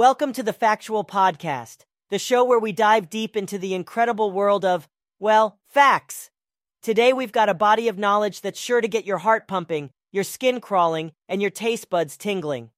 Welcome 0.00 0.32
to 0.32 0.42
the 0.42 0.54
Factual 0.54 1.04
Podcast, 1.04 1.84
the 2.08 2.18
show 2.18 2.42
where 2.42 2.58
we 2.58 2.72
dive 2.72 3.10
deep 3.10 3.36
into 3.36 3.58
the 3.58 3.74
incredible 3.74 4.32
world 4.32 4.64
of, 4.64 4.88
well, 5.18 5.58
facts. 5.68 6.30
Today 6.80 7.12
we've 7.12 7.32
got 7.32 7.50
a 7.50 7.54
body 7.54 7.86
of 7.86 7.98
knowledge 7.98 8.40
that's 8.40 8.58
sure 8.58 8.80
to 8.80 8.88
get 8.88 9.04
your 9.04 9.18
heart 9.18 9.46
pumping, 9.46 9.90
your 10.10 10.24
skin 10.24 10.58
crawling, 10.58 11.12
and 11.28 11.42
your 11.42 11.50
taste 11.50 11.90
buds 11.90 12.16
tingling. 12.16 12.70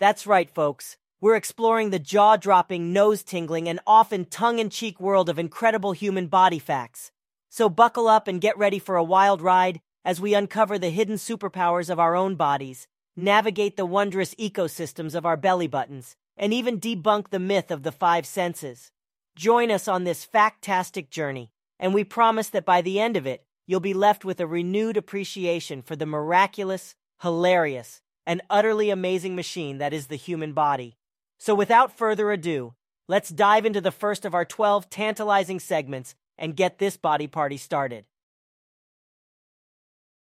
That's 0.00 0.26
right, 0.26 0.50
folks. 0.50 0.96
We're 1.20 1.36
exploring 1.36 1.90
the 1.90 2.00
jaw 2.00 2.36
dropping, 2.36 2.92
nose 2.92 3.22
tingling, 3.22 3.68
and 3.68 3.78
often 3.86 4.24
tongue 4.24 4.58
in 4.58 4.68
cheek 4.68 4.98
world 4.98 5.28
of 5.28 5.38
incredible 5.38 5.92
human 5.92 6.26
body 6.26 6.58
facts. 6.58 7.12
So 7.50 7.68
buckle 7.68 8.08
up 8.08 8.26
and 8.26 8.40
get 8.40 8.58
ready 8.58 8.80
for 8.80 8.96
a 8.96 9.04
wild 9.04 9.40
ride 9.40 9.80
as 10.04 10.20
we 10.20 10.34
uncover 10.34 10.76
the 10.76 10.90
hidden 10.90 11.18
superpowers 11.18 11.88
of 11.88 12.00
our 12.00 12.16
own 12.16 12.34
bodies, 12.34 12.88
navigate 13.14 13.76
the 13.76 13.86
wondrous 13.86 14.34
ecosystems 14.34 15.14
of 15.14 15.24
our 15.24 15.36
belly 15.36 15.68
buttons, 15.68 16.16
and 16.36 16.52
even 16.52 16.80
debunk 16.80 17.30
the 17.30 17.38
myth 17.38 17.70
of 17.70 17.82
the 17.82 17.92
five 17.92 18.26
senses. 18.26 18.90
Join 19.36 19.70
us 19.70 19.88
on 19.88 20.04
this 20.04 20.26
factastic 20.26 21.10
journey, 21.10 21.50
and 21.78 21.92
we 21.92 22.04
promise 22.04 22.48
that 22.50 22.64
by 22.64 22.82
the 22.82 23.00
end 23.00 23.16
of 23.16 23.26
it, 23.26 23.44
you'll 23.66 23.80
be 23.80 23.94
left 23.94 24.24
with 24.24 24.40
a 24.40 24.46
renewed 24.46 24.96
appreciation 24.96 25.82
for 25.82 25.96
the 25.96 26.06
miraculous, 26.06 26.94
hilarious, 27.22 28.00
and 28.26 28.42
utterly 28.48 28.90
amazing 28.90 29.34
machine 29.34 29.78
that 29.78 29.92
is 29.92 30.06
the 30.06 30.16
human 30.16 30.52
body. 30.52 30.96
So 31.38 31.54
without 31.54 31.96
further 31.96 32.30
ado, 32.30 32.74
let's 33.08 33.28
dive 33.28 33.66
into 33.66 33.80
the 33.80 33.90
first 33.90 34.24
of 34.24 34.34
our 34.34 34.44
12 34.44 34.88
tantalizing 34.88 35.60
segments 35.60 36.14
and 36.38 36.56
get 36.56 36.78
this 36.78 36.96
body 36.96 37.26
party 37.26 37.56
started. 37.56 38.04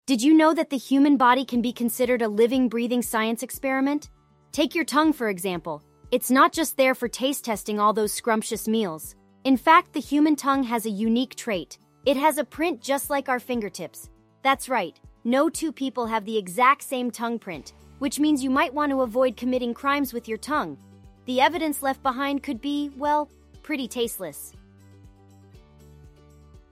Did 0.06 0.22
you 0.22 0.32
know 0.32 0.54
that 0.54 0.70
the 0.70 0.78
human 0.78 1.16
body 1.16 1.44
can 1.44 1.60
be 1.60 1.72
considered 1.72 2.22
a 2.22 2.28
living, 2.28 2.68
breathing 2.68 3.02
science 3.02 3.42
experiment? 3.42 4.08
Take 4.52 4.74
your 4.74 4.84
tongue, 4.84 5.12
for 5.12 5.28
example. 5.28 5.82
It's 6.10 6.30
not 6.30 6.54
just 6.54 6.78
there 6.78 6.94
for 6.94 7.06
taste 7.06 7.44
testing 7.44 7.78
all 7.78 7.92
those 7.92 8.14
scrumptious 8.14 8.66
meals. 8.66 9.14
In 9.44 9.58
fact, 9.58 9.92
the 9.92 10.00
human 10.00 10.36
tongue 10.36 10.62
has 10.62 10.86
a 10.86 10.90
unique 10.90 11.34
trait. 11.34 11.76
It 12.06 12.16
has 12.16 12.38
a 12.38 12.44
print 12.44 12.80
just 12.80 13.10
like 13.10 13.28
our 13.28 13.38
fingertips. 13.38 14.08
That's 14.42 14.70
right, 14.70 14.98
no 15.24 15.50
two 15.50 15.70
people 15.70 16.06
have 16.06 16.24
the 16.24 16.38
exact 16.38 16.82
same 16.82 17.10
tongue 17.10 17.38
print, 17.38 17.74
which 17.98 18.18
means 18.18 18.42
you 18.42 18.48
might 18.48 18.72
want 18.72 18.90
to 18.90 19.02
avoid 19.02 19.36
committing 19.36 19.74
crimes 19.74 20.14
with 20.14 20.26
your 20.26 20.38
tongue. 20.38 20.78
The 21.26 21.42
evidence 21.42 21.82
left 21.82 22.02
behind 22.02 22.42
could 22.42 22.62
be, 22.62 22.90
well, 22.96 23.30
pretty 23.62 23.86
tasteless. 23.86 24.54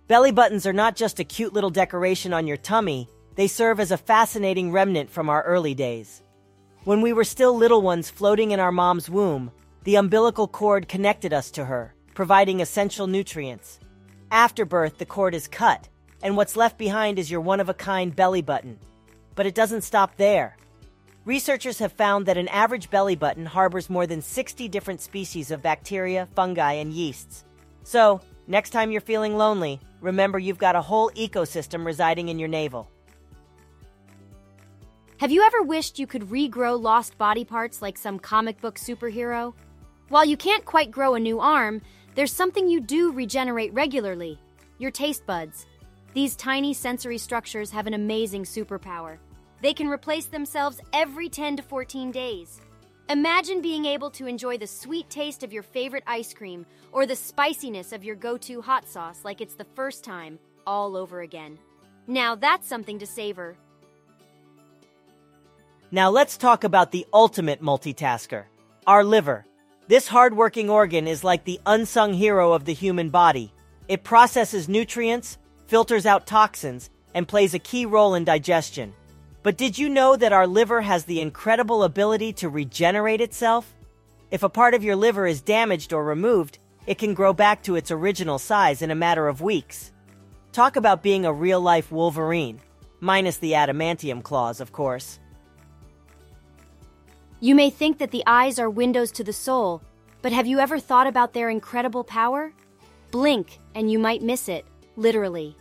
Belly 0.09 0.33
buttons 0.33 0.67
are 0.67 0.73
not 0.73 0.97
just 0.97 1.21
a 1.21 1.25
cute 1.25 1.53
little 1.53 1.69
decoration 1.69 2.33
on 2.33 2.47
your 2.47 2.57
tummy, 2.57 3.07
they 3.35 3.49
serve 3.49 3.81
as 3.81 3.91
a 3.91 3.99
fascinating 3.99 4.73
remnant 4.73 5.11
from 5.11 5.29
our 5.29 5.43
early 5.43 5.75
days. 5.75 6.23
When 6.87 7.01
we 7.01 7.13
were 7.13 7.25
still 7.25 7.57
little 7.57 7.83
ones 7.83 8.11
floating 8.11 8.53
in 8.53 8.61
our 8.61 8.71
mom's 8.71 9.11
womb, 9.11 9.51
the 9.83 9.97
umbilical 9.97 10.47
cord 10.47 10.87
connected 10.87 11.33
us 11.33 11.51
to 11.51 11.65
her, 11.65 11.93
providing 12.15 12.61
essential 12.61 13.09
nutrients. 13.09 13.81
After 14.31 14.65
birth, 14.65 14.97
the 14.97 15.05
cord 15.05 15.35
is 15.35 15.49
cut, 15.49 15.89
and 16.23 16.37
what's 16.37 16.55
left 16.55 16.79
behind 16.79 17.19
is 17.19 17.29
your 17.29 17.41
one 17.41 17.59
of 17.59 17.69
a 17.69 17.75
kind 17.75 18.15
belly 18.15 18.41
button. 18.41 18.79
But 19.35 19.47
it 19.47 19.55
doesn't 19.57 19.83
stop 19.83 20.17
there. 20.17 20.57
Researchers 21.25 21.81
have 21.81 21.91
found 21.91 22.25
that 22.27 22.39
an 22.39 22.47
average 22.47 22.89
belly 22.89 23.17
button 23.17 23.47
harbors 23.47 23.91
more 23.91 24.07
than 24.07 24.23
60 24.23 24.69
different 24.69 25.01
species 25.01 25.51
of 25.51 25.63
bacteria, 25.63 26.29
fungi, 26.37 26.75
and 26.75 26.93
yeasts. 26.93 27.45
So, 27.83 28.21
next 28.47 28.71
time 28.71 28.93
you're 28.93 29.01
feeling 29.01 29.37
lonely, 29.37 29.81
remember 30.01 30.39
you've 30.39 30.57
got 30.57 30.77
a 30.77 30.83
whole 30.83 31.11
ecosystem 31.17 31.85
residing 31.85 32.29
in 32.29 32.39
your 32.39 32.49
navel. 32.49 32.89
Have 35.19 35.33
you 35.33 35.41
ever 35.41 35.63
wished 35.63 35.99
you 35.99 36.07
could 36.07 36.29
regrow 36.29 36.79
lost 36.79 37.17
body 37.17 37.43
parts 37.43 37.81
like 37.81 37.97
some 37.97 38.19
comic 38.19 38.61
book 38.61 38.75
superhero? 38.75 39.55
While 40.11 40.27
you 40.27 40.37
can't 40.37 40.63
quite 40.67 40.91
grow 40.91 41.15
a 41.15 41.19
new 41.19 41.41
arm, 41.41 41.81
there's 42.15 42.35
something 42.35 42.69
you 42.69 42.81
do 42.81 43.11
regenerate 43.13 43.73
regularly 43.73 44.39
your 44.77 44.91
taste 44.91 45.25
buds. 45.25 45.65
These 46.13 46.37
tiny 46.37 46.75
sensory 46.75 47.17
structures 47.17 47.71
have 47.71 47.87
an 47.87 47.95
amazing 47.95 48.45
superpower. 48.45 49.17
They 49.63 49.73
can 49.73 49.89
replace 49.89 50.27
themselves 50.27 50.83
every 50.93 51.31
10 51.31 51.57
to 51.57 51.63
14 51.63 52.11
days. 52.11 52.61
Imagine 53.09 53.63
being 53.63 53.87
able 53.87 54.11
to 54.11 54.27
enjoy 54.27 54.59
the 54.59 54.67
sweet 54.67 55.09
taste 55.09 55.43
of 55.43 55.51
your 55.51 55.63
favorite 55.63 56.05
ice 56.07 56.35
cream 56.35 56.67
or 56.93 57.07
the 57.07 57.17
spiciness 57.17 57.93
of 57.93 58.05
your 58.05 58.17
go 58.17 58.37
to 58.37 58.61
hot 58.61 58.87
sauce 58.87 59.21
like 59.25 59.41
it's 59.41 59.55
the 59.55 59.67
first 59.75 60.05
time, 60.05 60.39
all 60.67 60.95
over 60.95 61.23
again. 61.23 61.59
Now 62.07 62.35
that's 62.35 62.69
something 62.69 62.99
to 62.99 63.07
savor. 63.07 63.57
Now 65.93 66.11
let's 66.11 66.37
talk 66.37 66.65
about 66.65 66.91
the 66.91 67.07
ultimate 67.13 67.63
multitasker 67.63 68.47
our 68.89 69.05
liver. 69.05 69.45
This 69.89 70.09
hardworking 70.09 70.69
organ 70.69 71.07
is 71.07 71.25
like 71.25 71.45
the 71.45 71.61
unsung 71.67 72.13
hero 72.13 72.53
of 72.53 72.65
the 72.65 72.73
human 72.73 73.11
body. 73.11 73.53
It 73.89 74.05
processes 74.05 74.69
nutrients, 74.69 75.39
filters 75.67 76.07
out 76.07 76.27
toxins, 76.27 76.91
and 77.15 77.27
plays 77.27 77.55
a 77.55 77.61
key 77.61 77.87
role 77.87 78.15
in 78.15 78.25
digestion. 78.25 78.93
But 79.43 79.57
did 79.57 79.79
you 79.79 79.89
know 79.89 80.17
that 80.17 80.33
our 80.33 80.47
liver 80.47 80.81
has 80.81 81.05
the 81.05 81.21
incredible 81.21 81.85
ability 81.85 82.33
to 82.35 82.49
regenerate 82.49 83.21
itself? 83.21 83.75
If 84.31 84.43
a 84.43 84.49
part 84.49 84.75
of 84.75 84.83
your 84.85 84.97
liver 84.97 85.27
is 85.27 85.41
damaged 85.41 85.93
or 85.93 86.05
removed, 86.05 86.59
it 86.87 86.99
can 86.99 87.15
grow 87.15 87.33
back 87.33 87.63
to 87.65 87.77
its 87.77 87.93
original 87.93 88.39
size 88.39 88.83
in 88.83 88.91
a 88.91 88.97
matter 88.97 89.29
of 89.29 89.41
weeks. 89.41 89.93
Talk 90.53 90.77
about 90.77 91.03
being 91.03 91.25
a 91.25 91.33
real 91.33 91.61
life 91.61 91.93
Wolverine, 91.93 92.61
minus 93.01 93.37
the 93.39 93.53
adamantium 93.53 94.23
claws, 94.23 94.61
of 94.61 94.73
course. 94.73 95.21
You 97.39 97.55
may 97.55 97.69
think 97.69 97.99
that 97.99 98.13
the 98.13 98.23
eyes 98.27 98.59
are 98.59 98.71
windows 98.71 99.11
to 99.13 99.25
the 99.25 99.33
soul, 99.33 99.83
but 100.23 100.33
have 100.33 100.47
you 100.47 100.59
ever 100.59 100.79
thought 100.79 101.07
about 101.07 101.35
their 101.35 101.51
incredible 101.51 102.03
power? 102.03 102.55
Blink, 103.11 103.59
and 103.75 103.91
you 103.91 103.99
might 103.99 104.23
miss 104.23 104.49
it, 104.49 104.65
literally. 104.97 105.55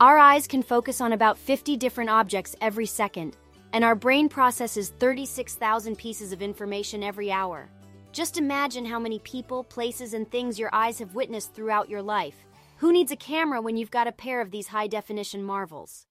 Our 0.00 0.18
eyes 0.18 0.46
can 0.46 0.62
focus 0.62 1.00
on 1.00 1.12
about 1.12 1.36
50 1.36 1.76
different 1.76 2.10
objects 2.10 2.54
every 2.60 2.86
second, 2.86 3.36
and 3.72 3.82
our 3.82 3.96
brain 3.96 4.28
processes 4.28 4.90
36,000 5.00 5.98
pieces 5.98 6.32
of 6.32 6.42
information 6.42 7.02
every 7.02 7.32
hour. 7.32 7.68
Just 8.12 8.38
imagine 8.38 8.84
how 8.84 9.00
many 9.00 9.18
people, 9.18 9.64
places, 9.64 10.14
and 10.14 10.30
things 10.30 10.60
your 10.60 10.70
eyes 10.72 11.00
have 11.00 11.16
witnessed 11.16 11.54
throughout 11.54 11.88
your 11.88 12.02
life. 12.02 12.36
Who 12.76 12.92
needs 12.92 13.10
a 13.10 13.16
camera 13.16 13.60
when 13.60 13.76
you've 13.76 13.90
got 13.90 14.06
a 14.06 14.12
pair 14.12 14.40
of 14.40 14.52
these 14.52 14.68
high 14.68 14.86
definition 14.86 15.42
marvels? 15.42 16.06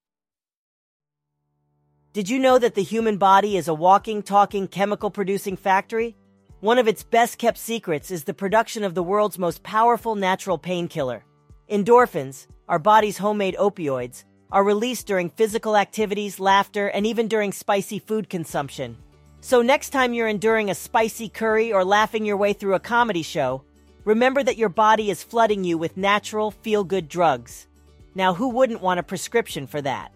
Did 2.12 2.28
you 2.28 2.40
know 2.40 2.58
that 2.58 2.74
the 2.74 2.82
human 2.82 3.18
body 3.18 3.56
is 3.56 3.68
a 3.68 3.74
walking, 3.74 4.24
talking, 4.24 4.68
chemical 4.68 5.12
producing 5.12 5.56
factory? 5.56 6.16
One 6.60 6.80
of 6.80 6.88
its 6.88 7.04
best 7.04 7.38
kept 7.38 7.60
secrets 7.60 8.10
is 8.10 8.24
the 8.24 8.34
production 8.34 8.84
of 8.84 8.96
the 8.96 9.04
world's 9.04 9.38
most 9.38 9.62
powerful 9.62 10.16
natural 10.16 10.58
painkiller. 10.58 11.24
Endorphins, 11.70 12.48
our 12.68 12.80
body's 12.80 13.20
homemade 13.20 13.56
opioids, 13.60 14.24
are 14.52 14.64
released 14.64 15.06
during 15.06 15.30
physical 15.30 15.78
activities, 15.78 16.40
laughter, 16.40 16.88
and 16.88 17.06
even 17.06 17.28
during 17.28 17.52
spicy 17.52 18.00
food 18.00 18.28
consumption. 18.28 18.98
So, 19.42 19.62
next 19.62 19.92
time 19.92 20.16
you're 20.16 20.28
enduring 20.28 20.72
a 20.72 20.76
spicy 20.76 21.30
curry 21.30 21.72
or 21.72 21.86
laughing 21.86 22.26
your 22.26 22.38
way 22.38 22.54
through 22.54 22.74
a 22.74 22.80
comedy 22.80 23.22
show, 23.22 23.62
remember 24.04 24.42
that 24.42 24.58
your 24.58 24.70
body 24.70 25.12
is 25.12 25.22
flooding 25.22 25.64
you 25.64 25.78
with 25.78 25.96
natural, 25.96 26.50
feel 26.50 26.84
good 26.84 27.08
drugs. 27.08 27.68
Now, 28.16 28.34
who 28.34 28.50
wouldn't 28.50 28.82
want 28.82 29.00
a 29.00 29.04
prescription 29.04 29.68
for 29.68 29.80
that? 29.84 30.12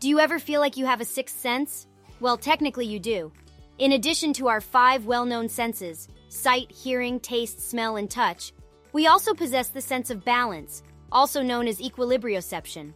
Do 0.00 0.08
you 0.08 0.20
ever 0.20 0.38
feel 0.38 0.60
like 0.60 0.76
you 0.76 0.86
have 0.86 1.00
a 1.00 1.04
sixth 1.04 1.38
sense? 1.40 1.86
Well, 2.20 2.36
technically 2.36 2.86
you 2.86 3.00
do. 3.00 3.32
In 3.78 3.92
addition 3.92 4.32
to 4.34 4.48
our 4.48 4.60
five 4.60 5.06
well 5.06 5.24
known 5.24 5.48
senses 5.48 6.08
sight, 6.28 6.70
hearing, 6.70 7.18
taste, 7.20 7.60
smell, 7.60 7.96
and 7.96 8.10
touch 8.10 8.52
we 8.92 9.06
also 9.06 9.34
possess 9.34 9.68
the 9.68 9.80
sense 9.80 10.10
of 10.10 10.24
balance, 10.24 10.82
also 11.12 11.42
known 11.42 11.68
as 11.68 11.78
equilibrioception. 11.78 12.92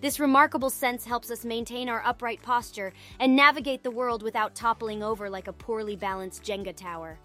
This 0.00 0.20
remarkable 0.20 0.70
sense 0.70 1.04
helps 1.04 1.30
us 1.30 1.44
maintain 1.44 1.88
our 1.88 2.04
upright 2.04 2.42
posture 2.42 2.92
and 3.18 3.36
navigate 3.36 3.82
the 3.82 3.90
world 3.90 4.22
without 4.22 4.54
toppling 4.54 5.02
over 5.02 5.28
like 5.28 5.48
a 5.48 5.52
poorly 5.52 5.96
balanced 5.96 6.42
Jenga 6.42 6.74
tower. 6.74 7.18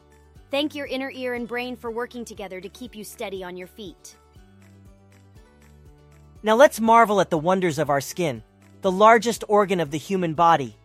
Thank 0.51 0.75
your 0.75 0.85
inner 0.85 1.11
ear 1.11 1.33
and 1.33 1.47
brain 1.47 1.75
for 1.75 1.91
working 1.91 2.25
together 2.25 2.61
to 2.61 2.69
keep 2.69 2.95
you 2.95 3.03
steady 3.03 3.43
on 3.43 3.57
your 3.57 3.67
feet. 3.67 4.15
Now 6.43 6.55
let's 6.55 6.79
marvel 6.79 7.19
at 7.21 7.29
the 7.29 7.37
wonders 7.37 7.79
of 7.79 7.89
our 7.89 8.01
skin 8.01 8.43
the 8.85 8.91
largest 8.91 9.43
organ 9.47 9.79
of 9.79 9.89
the 9.89 9.97
human 9.97 10.35
body. 10.35 10.77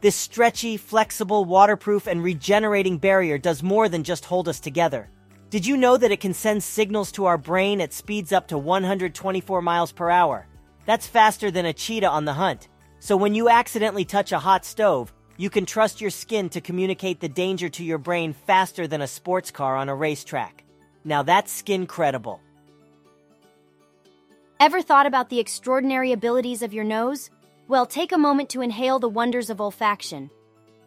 This 0.00 0.16
stretchy, 0.16 0.76
flexible, 0.76 1.44
waterproof, 1.44 2.08
and 2.08 2.20
regenerating 2.20 2.98
barrier 2.98 3.38
does 3.38 3.62
more 3.62 3.88
than 3.88 4.02
just 4.02 4.24
hold 4.24 4.48
us 4.48 4.58
together. 4.58 5.08
Did 5.50 5.64
you 5.64 5.76
know 5.76 5.96
that 5.96 6.10
it 6.10 6.18
can 6.18 6.34
send 6.34 6.64
signals 6.64 7.12
to 7.12 7.26
our 7.26 7.38
brain 7.38 7.80
at 7.80 7.92
speeds 7.92 8.32
up 8.32 8.48
to 8.48 8.58
124 8.58 9.62
miles 9.62 9.92
per 9.92 10.10
hour? 10.10 10.48
That's 10.84 11.06
faster 11.06 11.52
than 11.52 11.66
a 11.66 11.72
cheetah 11.72 12.08
on 12.08 12.24
the 12.24 12.32
hunt. 12.32 12.66
So 12.98 13.16
when 13.16 13.36
you 13.36 13.48
accidentally 13.48 14.04
touch 14.04 14.32
a 14.32 14.40
hot 14.40 14.64
stove, 14.64 15.12
you 15.36 15.48
can 15.48 15.64
trust 15.64 16.00
your 16.00 16.10
skin 16.10 16.48
to 16.48 16.60
communicate 16.60 17.20
the 17.20 17.28
danger 17.28 17.68
to 17.68 17.84
your 17.84 17.98
brain 17.98 18.32
faster 18.32 18.88
than 18.88 19.02
a 19.02 19.06
sports 19.06 19.52
car 19.52 19.76
on 19.76 19.88
a 19.88 19.94
racetrack. 19.94 20.64
Now 21.04 21.22
that's 21.22 21.52
skin 21.52 21.86
credible. 21.86 22.40
Ever 24.58 24.82
thought 24.82 25.06
about 25.06 25.28
the 25.28 25.38
extraordinary 25.38 26.10
abilities 26.10 26.60
of 26.60 26.74
your 26.74 26.82
nose? 26.82 27.30
Well, 27.66 27.86
take 27.86 28.12
a 28.12 28.18
moment 28.18 28.50
to 28.50 28.60
inhale 28.60 28.98
the 28.98 29.08
wonders 29.08 29.48
of 29.48 29.56
olfaction. 29.56 30.28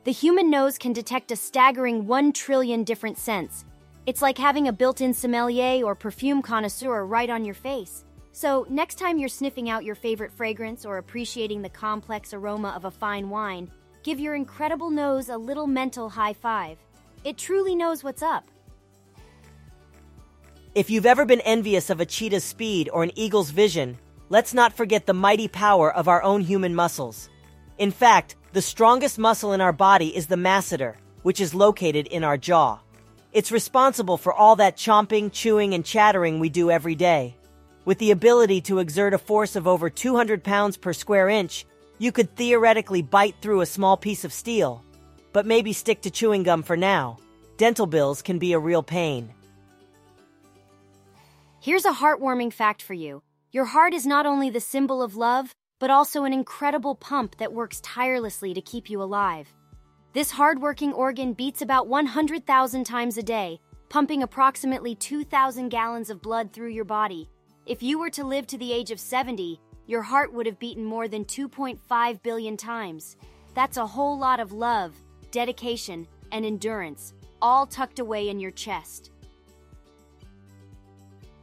The 0.03 0.11
human 0.11 0.51
nose 0.51 0.77
can 0.77 0.93
detect 0.93 1.31
a 1.31 1.35
staggering 1.35 2.05
1 2.05 2.33
trillion 2.33 2.83
different 2.83 3.17
scents. 3.17 3.65
It's 4.05 4.21
like 4.21 4.37
having 4.37 4.67
a 4.67 4.71
built 4.73 5.01
in 5.01 5.11
sommelier 5.11 5.83
or 5.83 5.95
perfume 5.95 6.43
connoisseur 6.43 7.03
right 7.03 7.31
on 7.31 7.43
your 7.43 7.55
face. 7.55 8.05
So, 8.31 8.67
next 8.69 8.99
time 8.99 9.17
you're 9.17 9.27
sniffing 9.27 9.71
out 9.71 9.83
your 9.83 9.95
favorite 9.95 10.31
fragrance 10.31 10.85
or 10.85 10.99
appreciating 10.99 11.63
the 11.63 11.69
complex 11.69 12.31
aroma 12.31 12.69
of 12.75 12.85
a 12.85 12.91
fine 12.91 13.31
wine, 13.31 13.71
give 14.03 14.19
your 14.19 14.35
incredible 14.35 14.91
nose 14.91 15.29
a 15.29 15.37
little 15.37 15.65
mental 15.65 16.09
high 16.09 16.33
five. 16.33 16.77
It 17.23 17.39
truly 17.39 17.73
knows 17.73 18.03
what's 18.03 18.21
up. 18.21 18.47
If 20.75 20.91
you've 20.91 21.07
ever 21.07 21.25
been 21.25 21.41
envious 21.41 21.89
of 21.89 21.99
a 21.99 22.05
cheetah's 22.05 22.43
speed 22.43 22.87
or 22.93 23.01
an 23.01 23.11
eagle's 23.15 23.49
vision, 23.49 23.97
let's 24.29 24.53
not 24.53 24.73
forget 24.73 25.05
the 25.05 25.13
mighty 25.13 25.47
power 25.47 25.93
of 25.93 26.07
our 26.07 26.21
own 26.23 26.41
human 26.41 26.75
muscles. 26.75 27.29
In 27.77 27.91
fact, 27.91 28.35
the 28.53 28.61
strongest 28.61 29.19
muscle 29.19 29.53
in 29.53 29.61
our 29.61 29.73
body 29.73 30.15
is 30.15 30.27
the 30.27 30.35
masseter, 30.35 30.95
which 31.23 31.39
is 31.39 31.53
located 31.53 32.07
in 32.07 32.23
our 32.23 32.37
jaw. 32.37 32.79
It's 33.33 33.51
responsible 33.51 34.17
for 34.17 34.33
all 34.33 34.55
that 34.55 34.77
chomping, 34.77 35.31
chewing, 35.31 35.73
and 35.73 35.85
chattering 35.85 36.39
we 36.39 36.49
do 36.49 36.71
every 36.71 36.95
day. 36.95 37.35
With 37.85 37.99
the 37.99 38.11
ability 38.11 38.61
to 38.61 38.79
exert 38.79 39.13
a 39.13 39.17
force 39.17 39.55
of 39.55 39.67
over 39.67 39.89
200 39.89 40.43
pounds 40.43 40.75
per 40.75 40.93
square 40.93 41.29
inch, 41.29 41.65
you 41.99 42.11
could 42.11 42.35
theoretically 42.35 43.01
bite 43.01 43.35
through 43.41 43.61
a 43.61 43.65
small 43.65 43.95
piece 43.95 44.25
of 44.25 44.33
steel. 44.33 44.83
But 45.33 45.45
maybe 45.45 45.73
stick 45.73 46.01
to 46.01 46.11
chewing 46.11 46.43
gum 46.43 46.63
for 46.63 46.75
now. 46.77 47.17
Dental 47.57 47.85
bills 47.85 48.21
can 48.21 48.39
be 48.39 48.53
a 48.53 48.59
real 48.59 48.83
pain. 48.83 49.33
Here's 51.59 51.85
a 51.85 51.93
heartwarming 51.93 52.53
fact 52.53 52.81
for 52.81 52.93
you 52.93 53.21
your 53.57 53.65
heart 53.65 53.91
is 53.91 54.05
not 54.05 54.27
only 54.27 54.51
the 54.51 54.59
symbol 54.59 55.01
of 55.01 55.15
love, 55.15 55.51
but 55.79 55.89
also 55.89 56.25
an 56.25 56.31
incredible 56.31 56.93
pump 56.93 57.35
that 57.37 57.51
works 57.51 57.81
tirelessly 57.81 58.53
to 58.53 58.61
keep 58.61 58.87
you 58.87 59.01
alive. 59.01 59.51
This 60.13 60.29
hardworking 60.29 60.93
organ 60.93 61.33
beats 61.33 61.63
about 61.63 61.87
100,000 61.87 62.83
times 62.83 63.17
a 63.17 63.23
day, 63.23 63.59
pumping 63.89 64.21
approximately 64.21 64.93
2,000 64.93 65.69
gallons 65.69 66.11
of 66.11 66.21
blood 66.21 66.53
through 66.53 66.69
your 66.69 66.85
body. 66.85 67.27
If 67.65 67.81
you 67.81 67.97
were 67.97 68.11
to 68.11 68.23
live 68.23 68.45
to 68.45 68.59
the 68.59 68.71
age 68.71 68.91
of 68.91 68.99
70, 68.99 69.59
your 69.87 70.03
heart 70.03 70.31
would 70.31 70.45
have 70.45 70.59
beaten 70.59 70.85
more 70.85 71.07
than 71.07 71.25
2.5 71.25 72.21
billion 72.21 72.57
times. 72.57 73.17
That's 73.55 73.77
a 73.77 73.87
whole 73.87 74.19
lot 74.19 74.39
of 74.39 74.51
love, 74.51 74.93
dedication, 75.31 76.07
and 76.31 76.45
endurance, 76.45 77.15
all 77.41 77.65
tucked 77.65 77.97
away 77.97 78.29
in 78.29 78.39
your 78.39 78.51
chest. 78.51 79.09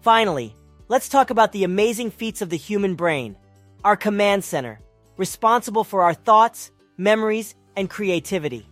Finally, 0.00 0.54
let's 0.94 1.08
talk 1.08 1.30
about 1.30 1.50
the 1.50 1.64
amazing 1.64 2.08
feats 2.08 2.40
of 2.40 2.50
the 2.50 2.56
human 2.56 2.94
brain, 2.94 3.34
our 3.82 3.96
command 3.96 4.44
center, 4.44 4.78
responsible 5.16 5.82
for 5.82 6.02
our 6.02 6.14
thoughts, 6.14 6.70
memories, 6.96 7.56
and 7.74 7.90
creativity. 7.90 8.64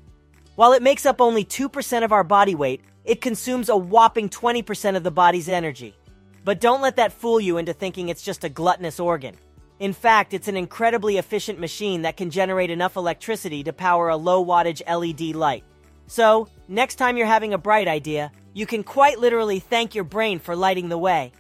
While 0.55 0.73
it 0.73 0.85
makes 0.85 1.05
up 1.05 1.21
only 1.21 1.45
2% 1.45 2.05
of 2.05 2.13
our 2.13 2.23
body 2.23 2.55
weight, 2.55 2.81
it 3.05 3.21
consumes 3.21 3.69
a 3.69 3.77
whopping 3.77 4.29
20% 4.29 4.95
of 4.95 5.03
the 5.03 5.11
body's 5.11 5.49
energy. 5.49 5.97
But 6.45 6.61
don't 6.61 6.81
let 6.81 6.95
that 6.95 7.13
fool 7.13 7.41
you 7.41 7.59
into 7.59 7.73
thinking 7.73 8.09
it's 8.09 8.23
just 8.23 8.45
a 8.45 8.49
gluttonous 8.49 9.01
organ. 9.01 9.35
In 9.81 9.93
fact, 9.93 10.33
it's 10.33 10.47
an 10.47 10.57
incredibly 10.57 11.17
efficient 11.17 11.59
machine 11.59 12.03
that 12.03 12.17
can 12.17 12.31
generate 12.31 12.71
enough 12.71 12.95
electricity 12.95 13.65
to 13.65 13.73
power 13.73 14.11
a 14.11 14.17
low 14.17 14.45
wattage 14.45 14.81
LED 14.87 15.35
light. 15.35 15.65
So, 16.07 16.47
next 16.69 16.97
time 16.97 17.17
you're 17.17 17.27
having 17.27 17.53
a 17.53 17.59
bright 17.59 17.89
idea, 17.89 18.31
you 18.55 18.65
can 18.65 18.85
quite 18.85 19.19
literally 19.19 19.59
thank 19.59 19.97
your 19.97 20.05
brain 20.05 20.39
for 20.39 20.55
lighting 20.55 20.89
the 20.89 20.97
way. 20.97 21.33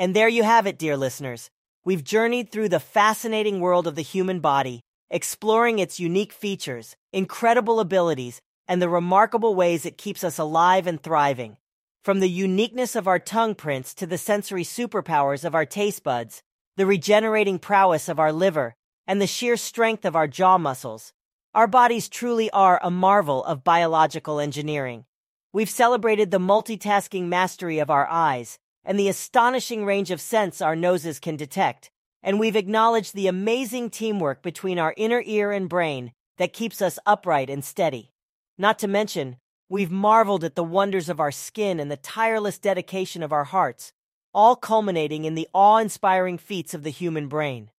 And 0.00 0.14
there 0.14 0.28
you 0.28 0.44
have 0.44 0.68
it, 0.68 0.78
dear 0.78 0.96
listeners. 0.96 1.50
We've 1.84 2.04
journeyed 2.04 2.52
through 2.52 2.68
the 2.68 2.78
fascinating 2.78 3.58
world 3.58 3.88
of 3.88 3.96
the 3.96 4.02
human 4.02 4.38
body, 4.38 4.80
exploring 5.10 5.80
its 5.80 5.98
unique 5.98 6.32
features, 6.32 6.94
incredible 7.12 7.80
abilities, 7.80 8.40
and 8.68 8.80
the 8.80 8.88
remarkable 8.88 9.56
ways 9.56 9.84
it 9.84 9.98
keeps 9.98 10.22
us 10.22 10.38
alive 10.38 10.86
and 10.86 11.02
thriving. 11.02 11.56
From 12.04 12.20
the 12.20 12.30
uniqueness 12.30 12.94
of 12.94 13.08
our 13.08 13.18
tongue 13.18 13.56
prints 13.56 13.92
to 13.94 14.06
the 14.06 14.18
sensory 14.18 14.62
superpowers 14.62 15.44
of 15.44 15.56
our 15.56 15.66
taste 15.66 16.04
buds, 16.04 16.42
the 16.76 16.86
regenerating 16.86 17.58
prowess 17.58 18.08
of 18.08 18.20
our 18.20 18.32
liver, 18.32 18.74
and 19.04 19.20
the 19.20 19.26
sheer 19.26 19.56
strength 19.56 20.04
of 20.04 20.14
our 20.14 20.28
jaw 20.28 20.58
muscles, 20.58 21.12
our 21.54 21.66
bodies 21.66 22.08
truly 22.08 22.50
are 22.50 22.78
a 22.84 22.90
marvel 22.90 23.42
of 23.44 23.64
biological 23.64 24.38
engineering. 24.38 25.06
We've 25.52 25.68
celebrated 25.68 26.30
the 26.30 26.38
multitasking 26.38 27.24
mastery 27.24 27.80
of 27.80 27.90
our 27.90 28.06
eyes 28.06 28.60
and 28.88 28.98
the 28.98 29.10
astonishing 29.10 29.84
range 29.84 30.10
of 30.10 30.18
scents 30.18 30.62
our 30.62 30.74
noses 30.74 31.20
can 31.20 31.36
detect, 31.36 31.90
and 32.22 32.40
we've 32.40 32.56
acknowledged 32.56 33.14
the 33.14 33.26
amazing 33.26 33.90
teamwork 33.90 34.42
between 34.42 34.78
our 34.78 34.94
inner 34.96 35.22
ear 35.26 35.52
and 35.52 35.68
brain 35.68 36.10
that 36.38 36.54
keeps 36.54 36.80
us 36.80 36.98
upright 37.04 37.50
and 37.50 37.62
steady. 37.62 38.10
Not 38.56 38.78
to 38.78 38.88
mention, 38.88 39.36
we've 39.68 39.90
marveled 39.90 40.42
at 40.42 40.54
the 40.54 40.64
wonders 40.64 41.10
of 41.10 41.20
our 41.20 41.30
skin 41.30 41.78
and 41.78 41.90
the 41.90 41.98
tireless 41.98 42.58
dedication 42.58 43.22
of 43.22 43.30
our 43.30 43.44
hearts, 43.44 43.92
all 44.32 44.56
culminating 44.56 45.26
in 45.26 45.34
the 45.34 45.48
awe 45.52 45.76
inspiring 45.76 46.38
feats 46.38 46.72
of 46.72 46.82
the 46.82 46.90
human 46.90 47.28
brain. 47.28 47.70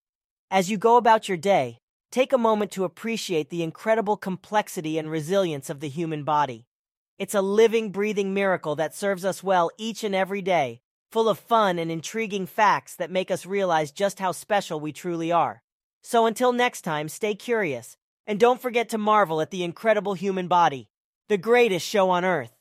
As 0.52 0.70
you 0.70 0.78
go 0.78 0.96
about 0.96 1.28
your 1.28 1.38
day, 1.40 1.80
take 2.12 2.32
a 2.32 2.38
moment 2.38 2.70
to 2.74 2.84
appreciate 2.84 3.50
the 3.50 3.64
incredible 3.64 4.16
complexity 4.16 5.00
and 5.00 5.10
resilience 5.10 5.72
of 5.72 5.80
the 5.80 5.90
human 5.90 6.24
body. 6.24 6.68
It's 7.18 7.34
a 7.34 7.42
living, 7.42 7.92
breathing 7.92 8.32
miracle 8.32 8.76
that 8.76 8.94
serves 8.94 9.26
us 9.26 9.42
well 9.42 9.72
each 9.80 10.04
and 10.04 10.14
every 10.14 10.44
day, 10.44 10.82
full 11.12 11.30
of 11.30 11.40
fun 11.40 11.80
and 11.80 11.92
intriguing 11.92 12.46
facts 12.46 12.96
that 12.96 13.12
make 13.12 13.32
us 13.32 13.46
realize 13.46 13.92
just 13.92 14.20
how 14.20 14.32
special 14.32 14.80
we 14.80 14.92
truly 14.92 15.32
are. 15.32 15.62
So 16.04 16.26
until 16.26 16.54
next 16.54 16.82
time, 16.82 17.10
stay 17.10 17.36
curious, 17.36 17.98
and 18.28 18.40
don't 18.40 18.62
forget 18.62 18.90
to 18.90 18.98
marvel 18.98 19.42
at 19.42 19.52
the 19.52 19.64
incredible 19.64 20.14
human 20.14 20.48
body, 20.48 20.90
the 21.28 21.38
greatest 21.38 21.86
show 21.86 22.10
on 22.10 22.24
earth. 22.24 22.59